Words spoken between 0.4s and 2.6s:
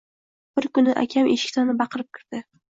Bir kuni akam eshikdan baqirib kirdi.